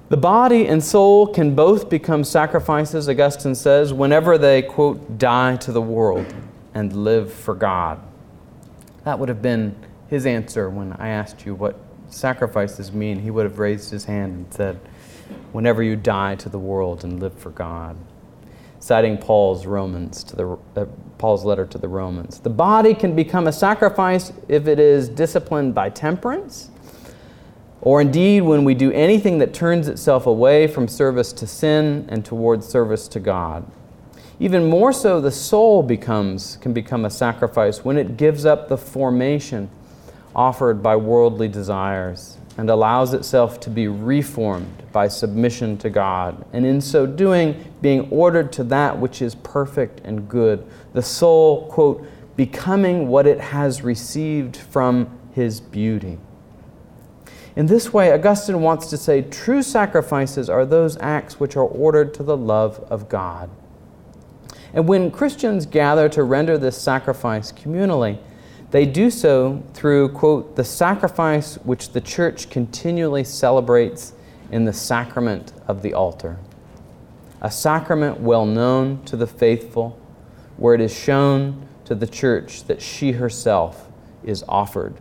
[0.08, 5.72] The body and soul can both become sacrifices, Augustine says, whenever they, quote, die to
[5.72, 6.32] the world
[6.72, 8.00] and live for God.
[9.04, 9.76] That would have been
[10.08, 13.18] his answer when I asked you what sacrifices mean.
[13.20, 14.80] He would have raised his hand and said,
[15.52, 17.96] whenever you die to the world and live for God.
[18.80, 20.86] Citing Paul's Romans to the uh,
[21.18, 22.38] Paul's letter to the Romans.
[22.38, 26.70] The body can become a sacrifice if it is disciplined by temperance
[27.80, 32.24] or indeed, when we do anything that turns itself away from service to sin and
[32.24, 33.70] towards service to God.
[34.40, 38.76] Even more so, the soul becomes, can become a sacrifice when it gives up the
[38.76, 39.70] formation
[40.34, 46.66] offered by worldly desires and allows itself to be reformed by submission to God, and
[46.66, 50.66] in so doing, being ordered to that which is perfect and good.
[50.92, 52.04] The soul, quote,
[52.36, 56.18] becoming what it has received from His beauty.
[57.54, 62.12] In this way, Augustine wants to say true sacrifices are those acts which are ordered
[62.14, 63.50] to the love of God.
[64.72, 68.18] And when Christians gather to render this sacrifice communally,
[68.70, 74.12] they do so through, quote, the sacrifice which the church continually celebrates
[74.50, 76.38] in the sacrament of the altar.
[77.40, 79.98] A sacrament well known to the faithful,
[80.56, 83.88] where it is shown to the church that she herself
[84.22, 84.94] is offered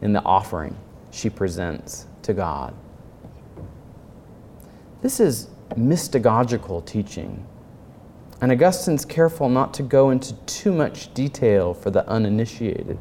[0.00, 0.76] in the offering
[1.12, 2.74] she presents to God.
[5.02, 7.46] This is mystagogical teaching.
[8.40, 12.98] And Augustine's careful not to go into too much detail for the uninitiated.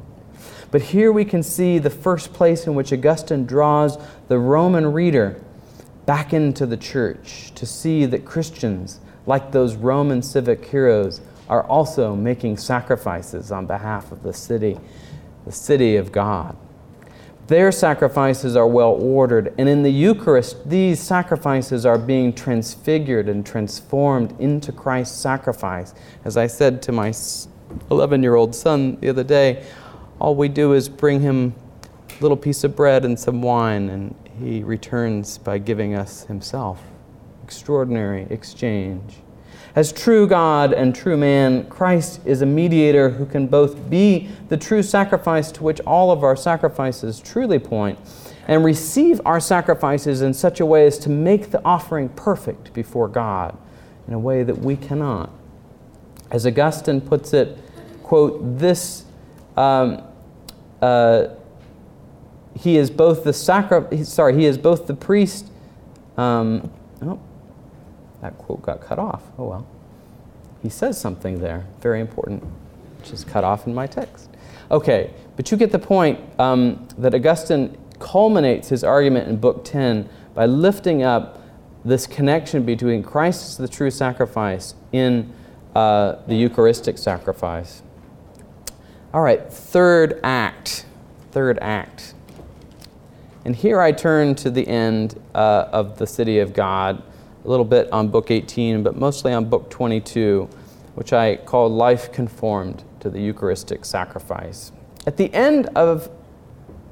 [0.72, 3.98] But here we can see the first place in which Augustine draws
[4.30, 5.40] the Roman reader
[6.06, 12.16] back into the church to see that Christians, like those Roman civic heroes, are also
[12.16, 14.80] making sacrifices on behalf of the city,
[15.46, 16.56] the city of God.
[17.48, 23.46] Their sacrifices are well ordered, and in the Eucharist, these sacrifices are being transfigured and
[23.46, 25.94] transformed into Christ's sacrifice.
[26.24, 27.12] As I said to my
[27.90, 29.66] 11 year old son the other day,
[30.22, 31.56] all we do is bring him
[32.10, 36.80] a little piece of bread and some wine, and he returns by giving us himself.
[37.44, 39.16] Extraordinary exchange.
[39.76, 44.58] As true God and true man, Christ is a mediator who can both be the
[44.58, 47.98] true sacrifice to which all of our sacrifices truly point
[48.48, 53.08] and receive our sacrifices in such a way as to make the offering perfect before
[53.08, 53.58] God
[54.08, 55.32] in a way that we cannot.
[56.30, 57.58] As Augustine puts it,
[58.04, 59.06] quote, this,
[59.58, 60.04] um,
[60.82, 61.28] uh,
[62.58, 65.48] he is both the sacri- sorry, he is both the priest,
[66.18, 66.70] um,
[67.02, 67.20] oh,
[68.22, 69.24] that quote got cut off.
[69.38, 69.68] Oh well.
[70.62, 72.44] He says something there, very important,
[73.00, 74.30] which is cut off in my text.
[74.70, 80.08] Okay, but you get the point um, that Augustine culminates his argument in Book 10
[80.34, 81.42] by lifting up
[81.84, 85.34] this connection between Christ as the true sacrifice in
[85.76, 87.82] uh, the Eucharistic sacrifice.
[89.14, 90.86] All right, third act.
[91.32, 92.14] Third act.
[93.44, 97.04] And here I turn to the end uh, of the city of God
[97.44, 100.48] a little bit on book 18, but mostly on book 22,
[100.96, 104.72] which I call Life Conformed to the Eucharistic Sacrifice.
[105.06, 106.10] At the end of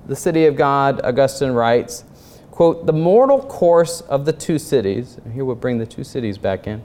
[0.05, 2.03] the city of God, Augustine writes,
[2.51, 6.67] quote, the mortal course of the two cities, here we'll bring the two cities back
[6.67, 6.83] in,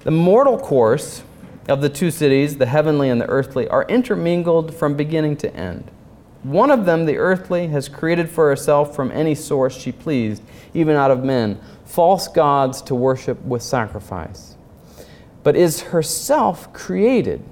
[0.00, 1.22] the mortal course
[1.68, 5.90] of the two cities, the heavenly and the earthly, are intermingled from beginning to end.
[6.42, 10.42] One of them, the earthly, has created for herself from any source she pleased,
[10.74, 14.56] even out of men, false gods to worship with sacrifice,
[15.42, 17.42] but is herself created.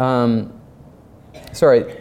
[0.00, 0.52] Um,
[1.52, 2.00] sorry,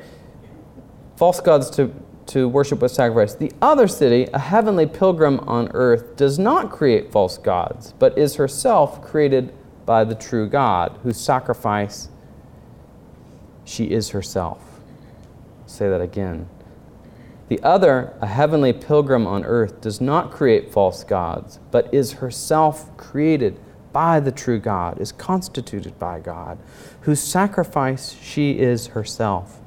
[1.18, 1.94] false gods to,
[2.28, 3.36] to worship with sacrifice.
[3.36, 8.36] The other city, a heavenly pilgrim on earth, does not create false gods, but is
[8.36, 9.54] herself created
[9.86, 12.10] by the true God, whose sacrifice
[13.64, 14.76] she is herself
[15.66, 16.48] say that again.
[17.48, 22.96] The other, a heavenly pilgrim on earth, does not create false gods, but is herself
[22.98, 23.60] created
[23.94, 26.58] by the true God, is constituted by God,
[27.02, 29.60] whose sacrifice she is herself.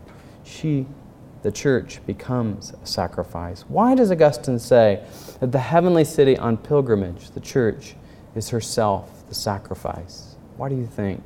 [0.44, 0.86] She,
[1.42, 3.62] the church, becomes a sacrifice.
[3.68, 5.04] Why does Augustine say
[5.40, 7.94] that the heavenly city on pilgrimage, the church,
[8.34, 10.36] is herself the sacrifice?
[10.56, 11.22] Why do you think?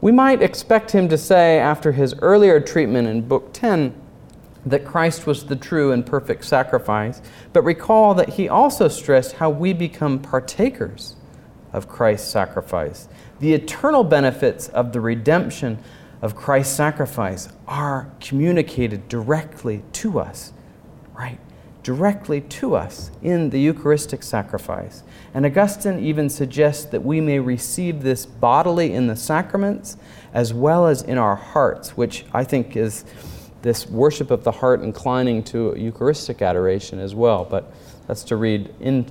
[0.00, 3.94] We might expect him to say, after his earlier treatment in Book 10,
[4.66, 7.20] that Christ was the true and perfect sacrifice,
[7.52, 11.16] but recall that he also stressed how we become partakers
[11.72, 13.08] of Christ's sacrifice,
[13.40, 15.78] the eternal benefits of the redemption
[16.22, 20.52] of Christ's sacrifice are communicated directly to us?
[21.84, 25.04] Directly to us in the Eucharistic sacrifice.
[25.34, 29.96] And Augustine even suggests that we may receive this bodily in the sacraments
[30.32, 33.04] as well as in our hearts, which I think is
[33.60, 37.44] this worship of the heart inclining to Eucharistic adoration as well.
[37.44, 37.72] But
[38.06, 39.06] that's to read in,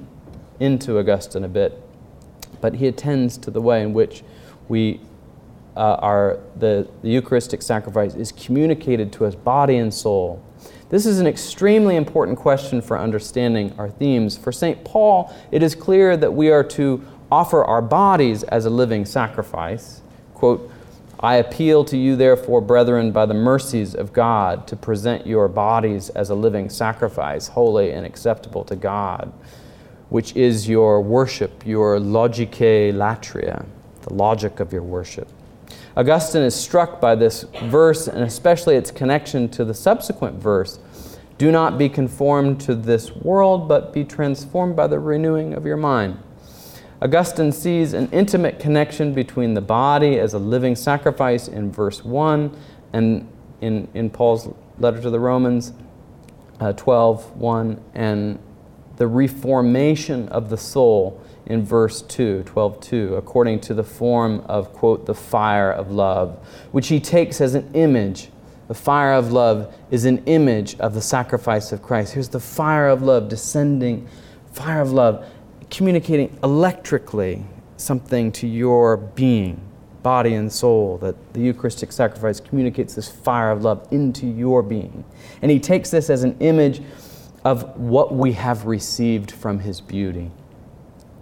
[0.59, 1.79] into Augustine a bit.
[2.59, 4.23] But he attends to the way in which
[4.67, 4.99] we
[5.75, 10.43] uh, are the, the Eucharistic sacrifice is communicated to us body and soul.
[10.93, 14.37] This is an extremely important question for understanding our themes.
[14.37, 14.83] For St.
[14.83, 20.01] Paul, it is clear that we are to offer our bodies as a living sacrifice.
[20.35, 20.71] Quote,
[21.19, 26.09] I appeal to you, therefore, brethren, by the mercies of God, to present your bodies
[26.09, 29.33] as a living sacrifice, holy and acceptable to God,
[30.09, 33.65] which is your worship, your logike latreia,
[34.03, 35.27] the logic of your worship.
[35.95, 40.79] Augustine is struck by this verse and especially its connection to the subsequent verse
[41.37, 45.77] Do not be conformed to this world, but be transformed by the renewing of your
[45.77, 46.19] mind.
[47.01, 52.55] Augustine sees an intimate connection between the body as a living sacrifice in verse 1
[52.93, 53.27] and
[53.61, 54.47] in, in Paul's
[54.79, 55.73] letter to the Romans
[56.59, 58.39] uh, 12 1 and
[58.97, 64.71] the reformation of the soul in verse 2, 12 2, according to the form of,
[64.73, 66.37] quote, the fire of love,
[66.71, 68.29] which he takes as an image.
[68.69, 72.13] The fire of love is an image of the sacrifice of Christ.
[72.13, 74.07] Here's the fire of love descending,
[74.53, 75.25] fire of love
[75.69, 77.43] communicating electrically
[77.77, 79.59] something to your being,
[80.01, 85.03] body and soul, that the Eucharistic sacrifice communicates this fire of love into your being.
[85.41, 86.81] And he takes this as an image
[87.43, 90.31] of what we have received from his beauty.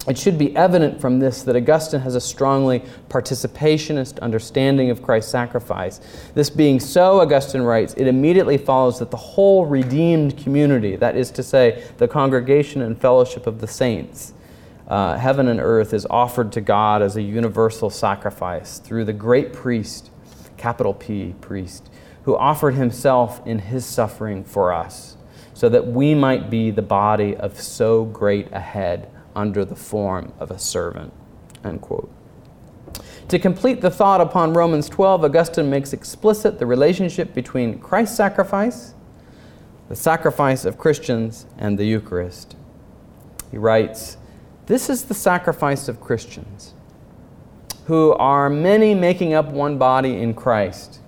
[0.07, 5.31] It should be evident from this that Augustine has a strongly participationist understanding of Christ's
[5.31, 5.99] sacrifice.
[6.33, 11.29] This being so, Augustine writes, it immediately follows that the whole redeemed community, that is
[11.31, 14.33] to say, the congregation and fellowship of the saints,
[14.87, 19.53] uh, heaven and earth is offered to God as a universal sacrifice through the great
[19.53, 20.09] priest,
[20.57, 21.91] capital P, priest,
[22.23, 25.15] who offered himself in his suffering for us,
[25.61, 30.33] so that we might be the body of so great a head under the form
[30.39, 31.13] of a servant.
[33.27, 38.95] To complete the thought upon Romans 12, Augustine makes explicit the relationship between Christ's sacrifice,
[39.87, 42.55] the sacrifice of Christians, and the Eucharist.
[43.51, 44.17] He writes,
[44.65, 46.73] this is the sacrifice of Christians,
[47.85, 51.00] who are many making up one body in Christ.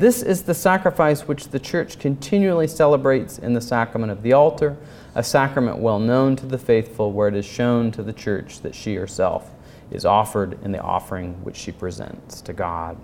[0.00, 4.78] This is the sacrifice which the church continually celebrates in the sacrament of the altar,
[5.14, 8.74] a sacrament well known to the faithful, where it is shown to the church that
[8.74, 9.50] she herself
[9.90, 12.96] is offered in the offering which she presents to God.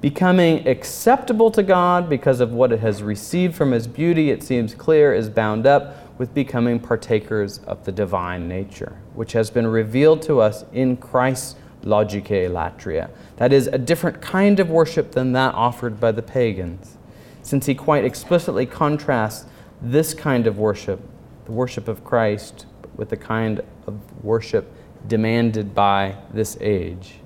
[0.00, 4.74] Becoming acceptable to God because of what it has received from His beauty, it seems
[4.74, 10.22] clear, is bound up with becoming partakers of the divine nature, which has been revealed
[10.22, 11.54] to us in Christ's
[11.84, 13.10] logike latreia.
[13.36, 16.96] That is, a different kind of worship than that offered by the pagans,
[17.42, 19.46] since he quite explicitly contrasts
[19.80, 21.00] this kind of worship,
[21.44, 22.66] the worship of Christ,
[22.96, 24.72] with the kind of worship
[25.06, 27.16] demanded by this age.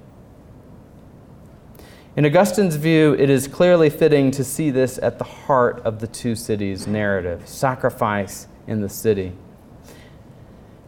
[2.17, 6.09] In Augustine's view, it is clearly fitting to see this at the heart of the
[6.09, 9.33] two cities narrative sacrifice in the city.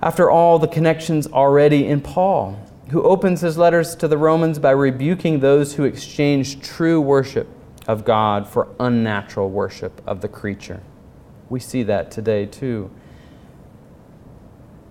[0.02, 2.58] After all, the connections already in Paul,
[2.90, 7.48] who opens his letters to the Romans by rebuking those who exchange true worship
[7.86, 10.82] of God for unnatural worship of the creature.
[11.48, 12.90] We see that today too.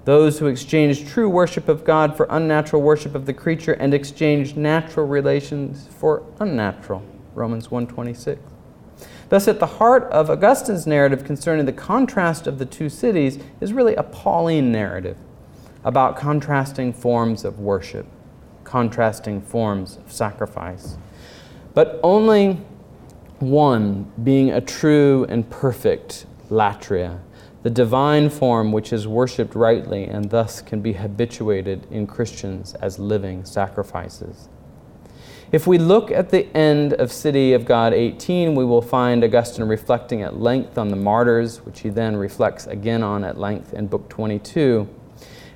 [0.06, 4.56] Those who exchange true worship of God for unnatural worship of the creature and exchange
[4.56, 7.04] natural relations for unnatural.
[7.36, 8.42] Romans 126.
[9.28, 13.74] Thus, at the heart of Augustine's narrative concerning the contrast of the two cities is
[13.74, 15.18] really a Pauline narrative
[15.84, 18.06] about contrasting forms of worship,
[18.64, 20.98] contrasting forms of sacrifice.
[21.74, 22.60] But only
[23.40, 27.20] one being a true and perfect latria,
[27.64, 33.00] the divine form which is worshipped rightly and thus can be habituated in Christians as
[33.00, 34.50] living sacrifices.
[35.52, 39.66] If we look at the end of City of God 18, we will find Augustine
[39.66, 43.88] reflecting at length on the martyrs, which he then reflects again on at length in
[43.88, 44.88] Book 22.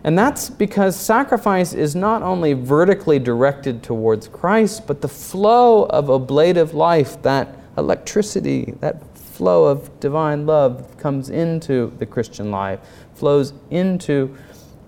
[0.03, 6.07] And that's because sacrifice is not only vertically directed towards Christ, but the flow of
[6.07, 12.79] oblative life, that electricity, that flow of divine love comes into the Christian life,
[13.15, 14.35] flows into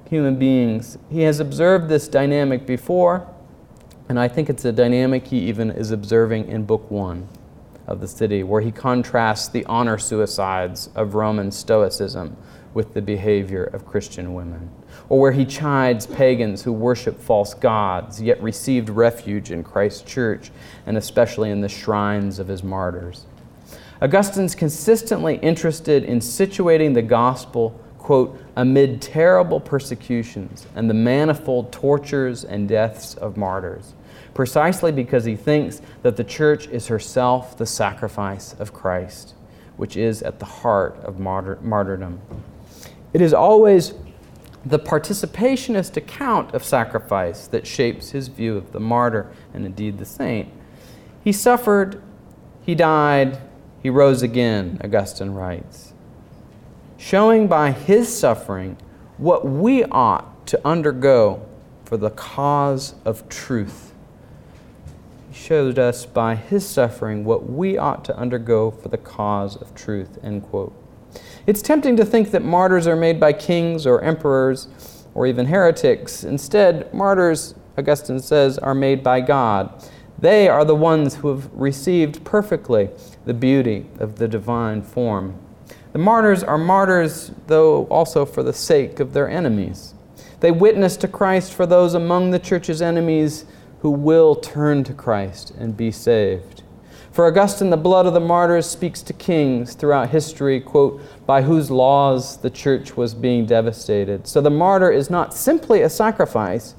[0.09, 0.97] human beings.
[1.09, 3.27] He has observed this dynamic before
[4.07, 7.27] And I think it's a dynamic he even is observing in Book One
[7.87, 12.37] of the city, where he contrasts the honor suicides of Roman Stoicism
[12.73, 14.69] with the behavior of Christian women,
[15.09, 20.51] or where he chides pagans who worship false gods yet received refuge in Christ's church
[20.85, 23.25] and especially in the shrines of his martyrs.
[24.01, 32.43] Augustine's consistently interested in situating the gospel, quote, amid terrible persecutions and the manifold tortures
[32.43, 33.93] and deaths of martyrs,
[34.33, 39.33] precisely because he thinks that the church is herself the sacrifice of Christ,
[39.77, 42.19] which is at the heart of martyr- martyrdom.
[43.13, 43.93] It is always
[44.65, 50.05] the participationist account of sacrifice that shapes his view of the martyr and indeed the
[50.05, 50.51] saint.
[51.23, 52.01] He suffered,
[52.61, 53.39] he died,
[53.83, 55.93] he rose again, Augustine writes,
[56.97, 58.77] showing by his suffering
[59.17, 61.45] what we ought to undergo
[61.83, 63.93] for the cause of truth.
[65.29, 69.75] He showed us by his suffering what we ought to undergo for the cause of
[69.75, 70.17] truth.
[70.23, 70.73] End quote.
[71.47, 74.67] It's tempting to think that martyrs are made by kings or emperors
[75.13, 76.23] or even heretics.
[76.23, 79.71] Instead, martyrs, Augustine says, are made by God.
[80.17, 82.89] They are the ones who have received perfectly
[83.25, 85.37] the beauty of the divine form.
[85.93, 89.93] The martyrs are martyrs, though also for the sake of their enemies.
[90.39, 93.45] They witness to Christ for those among the church's enemies
[93.81, 96.54] who will turn to Christ and be saved.
[97.15, 101.71] For Augustine, the blood of the martyrs speaks to kings throughout history, quote, by whose
[101.71, 104.27] laws the church was being devastated.
[104.27, 106.75] So the martyr is not simply a sacrifice,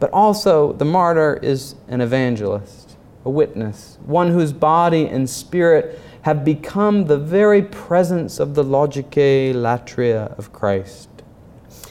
[0.00, 6.44] but also the martyr is an evangelist, a witness, one whose body and spirit have
[6.44, 11.08] become the very presence of the logike latreia of Christ.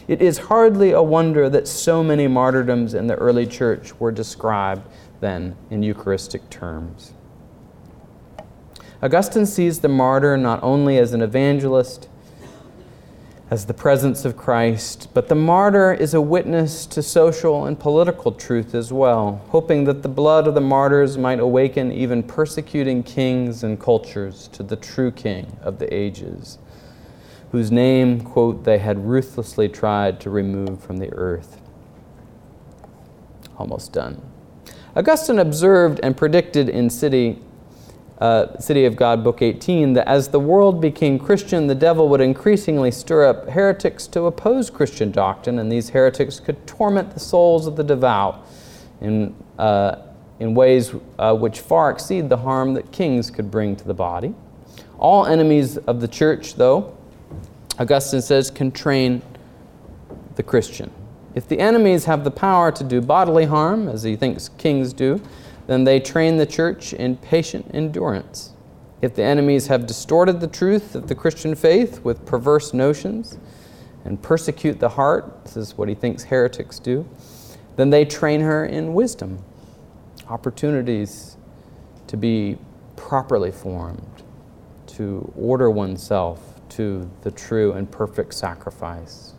[0.09, 4.85] It is hardly a wonder that so many martyrdoms in the early church were described
[5.21, 7.13] then in Eucharistic terms.
[9.01, 12.09] Augustine sees the martyr not only as an evangelist,
[13.49, 18.31] as the presence of Christ, but the martyr is a witness to social and political
[18.31, 23.63] truth as well, hoping that the blood of the martyrs might awaken even persecuting kings
[23.63, 26.57] and cultures to the true king of the ages,
[27.51, 31.61] whose name, quote, they had ruthlessly tried to remove from the earth.
[33.57, 34.21] Almost done.
[34.93, 37.41] Augustine observed and predicted in City
[38.19, 42.21] uh, City of God, Book 18, that as the world became Christian, the devil would
[42.21, 47.67] increasingly stir up heretics to oppose Christian doctrine, and these heretics could torment the souls
[47.67, 48.47] of the devout
[49.01, 49.97] in, uh,
[50.39, 54.33] in ways uh, which far exceed the harm that kings could bring to the body.
[54.97, 56.97] All enemies of the church, though,
[57.77, 59.21] Augustine says, can train
[60.35, 60.91] the Christian.
[61.35, 65.21] If the enemies have the power to do bodily harm, as he thinks kings do,
[65.67, 68.53] then they train the church in patient endurance.
[69.01, 73.37] If the enemies have distorted the truth of the Christian faith with perverse notions
[74.03, 77.07] and persecute the heart, this is what he thinks heretics do,
[77.75, 79.39] then they train her in wisdom,
[80.29, 81.37] opportunities
[82.07, 82.57] to be
[82.95, 84.23] properly formed,
[84.87, 89.33] to order oneself to the true and perfect sacrifice.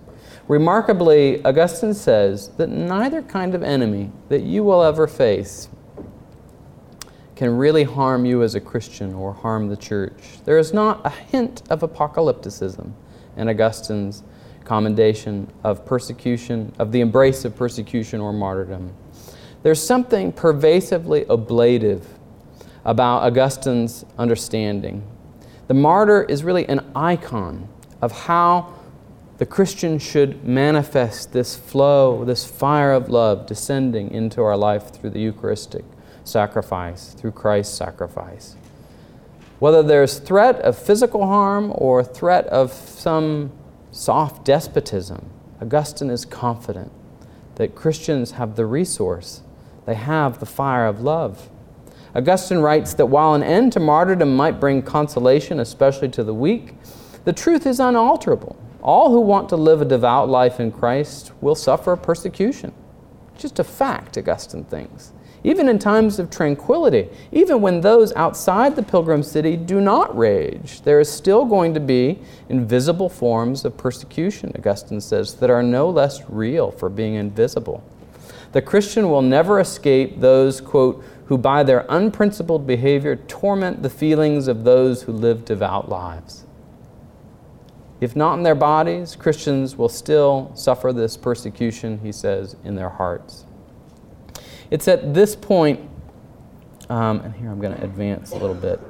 [0.47, 5.69] Remarkably, Augustine says that neither kind of enemy that you will ever face
[7.39, 10.41] can really harm you as a Christian or harm the church.
[10.45, 12.91] There is not a hint of apocalypticism
[13.37, 14.25] in Augustine's
[14.65, 18.93] commendation of persecution, of the embrace of persecution or martyrdom.
[19.63, 22.03] There's something pervasively oblative
[22.85, 25.05] about Augustine's understanding.
[25.69, 27.69] The martyr is really an icon
[28.03, 28.75] of how
[29.37, 35.11] the Christian should manifest this flow, this fire of love descending into our life through
[35.11, 35.85] the Eucharistic
[36.29, 38.57] sacrifice, through Christ's sacrifice.
[39.59, 43.51] Whether there's threat of physical harm or threat of some
[43.91, 46.93] soft despotism, Augustine is confident
[47.57, 49.43] that Christians have the resource,
[49.85, 51.51] they have the fire of love.
[52.15, 56.75] Augustine writes that while an end to martyrdom might bring consolation, especially to the weak,
[57.25, 58.57] the truth is unalterable.
[58.81, 62.73] All who want to live a devout life in Christ will suffer persecution.
[63.37, 65.13] Just a fact, Augustine thinks
[65.45, 70.83] even in times of tranquility, even when those outside the pilgrim city do not rage,
[70.83, 72.19] there is still going to be
[72.49, 77.83] invisible forms of persecution, Augustine says, that are no less real for being invisible.
[78.53, 84.49] The Christian will never escape those, quote, who by their unprincipled behavior torment the feelings
[84.49, 86.47] of those who live devout lives.
[88.01, 92.89] If not in their bodies, Christians will still suffer this persecution, he says, in their
[92.89, 93.45] hearts.
[94.71, 95.81] It's at this point,
[96.91, 98.81] um, and here I'm going to advance a little bit,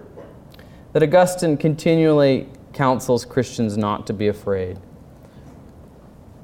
[0.93, 4.79] that Augustine continually counsels Christians not to be afraid,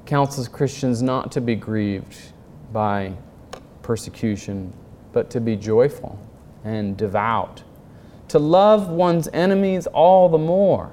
[0.05, 2.15] counsels Christians not to be grieved
[2.71, 3.13] by
[3.81, 4.73] persecution,
[5.11, 6.19] but to be joyful
[6.63, 7.63] and devout,
[8.29, 10.89] to love one's enemies all the more,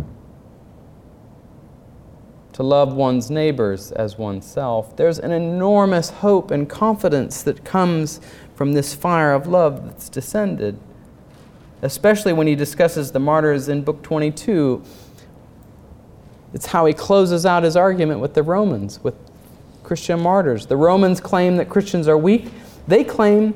[2.53, 4.97] to love one's neighbors as oneself.
[4.97, 8.21] There's an enormous hope and confidence that comes
[8.55, 10.79] from this fire of love that's descended,
[11.81, 14.83] especially when he discusses the martyrs in Book 22.
[16.53, 19.15] It's how he closes out his argument with the Romans, with
[19.83, 20.67] Christian martyrs.
[20.67, 22.49] The Romans claim that Christians are weak.
[22.87, 23.55] They claim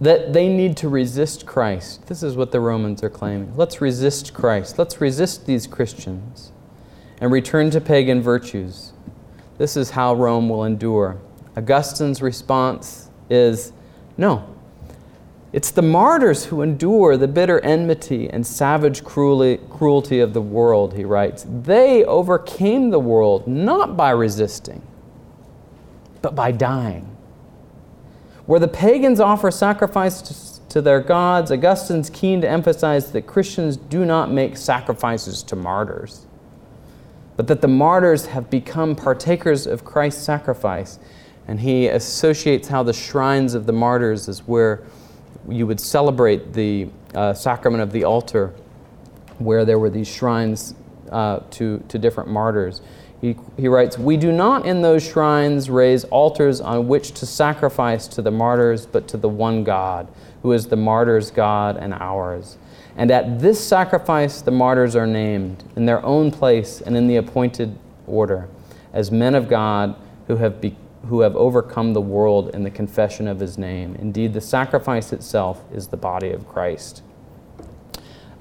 [0.00, 2.06] that they need to resist Christ.
[2.06, 3.54] This is what the Romans are claiming.
[3.54, 4.78] Let's resist Christ.
[4.78, 6.50] Let's resist these Christians
[7.22, 8.92] and return to pagan virtues.
[9.56, 11.18] This is how Rome will endure.
[11.56, 13.72] Augustine's response is
[14.16, 14.44] no.
[15.52, 21.04] It's the martyrs who endure the bitter enmity and savage cruelty of the world, he
[21.04, 21.46] writes.
[21.48, 24.82] They overcame the world not by resisting,
[26.22, 27.16] but by dying.
[28.46, 34.04] Where the pagans offer sacrifice to their gods, Augustine's keen to emphasize that Christians do
[34.04, 36.26] not make sacrifices to martyrs,
[37.36, 40.98] but that the martyrs have become partakers of Christ's sacrifice.
[41.48, 44.82] And he associates how the shrines of the martyrs is where
[45.48, 48.54] you would celebrate the uh, sacrament of the altar,
[49.38, 50.74] where there were these shrines
[51.10, 52.80] uh, to, to different martyrs.
[53.20, 58.08] He, he writes, We do not in those shrines raise altars on which to sacrifice
[58.08, 60.08] to the martyrs, but to the one God,
[60.42, 62.56] who is the martyrs' God and ours.
[62.96, 67.16] And at this sacrifice the martyrs are named, in their own place and in the
[67.16, 68.48] appointed order,
[68.92, 70.76] as men of God who have, be,
[71.06, 73.96] who have overcome the world in the confession of his name.
[73.96, 77.02] Indeed, the sacrifice itself is the body of Christ.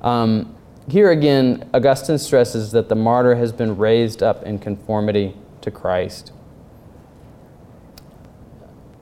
[0.01, 0.55] Um,
[0.89, 6.33] here again, Augustine stresses that the martyr has been raised up in conformity to Christ.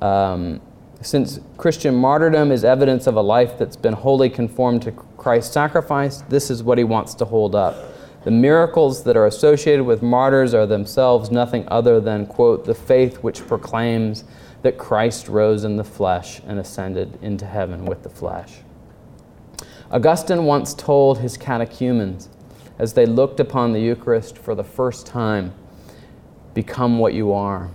[0.02, 0.62] Um,
[1.02, 6.22] since Christian martyrdom is evidence of a life that's been wholly conformed to Christ's sacrifice,
[6.30, 7.76] this is what he wants to hold up.
[8.24, 13.18] The miracles that are associated with martyrs are themselves nothing other than, quote, the faith
[13.18, 14.24] which proclaims
[14.62, 18.58] that Christ rose in the flesh and ascended into heaven with the flesh.
[19.92, 22.30] Augustine once told his catechumens
[22.78, 25.54] as they looked upon the Eucharist for the first time
[26.54, 27.70] become what you are.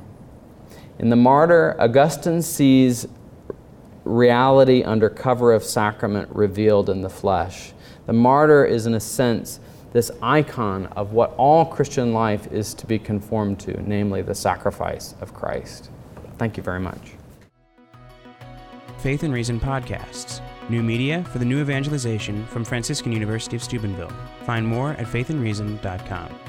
[0.98, 3.06] In the martyr, Augustine sees
[4.04, 7.72] reality under cover of sacrament revealed in the flesh.
[8.06, 9.60] The martyr is, in a sense,
[9.92, 15.14] this icon of what all Christian life is to be conformed to, namely the sacrifice
[15.20, 15.90] of Christ.
[16.36, 17.12] Thank you very much.
[18.98, 20.40] Faith and Reason podcasts
[20.70, 24.12] New media for the new evangelization from Franciscan University of Steubenville.
[24.44, 26.43] Find more at faithandreason.com.